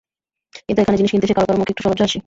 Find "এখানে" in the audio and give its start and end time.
0.83-0.97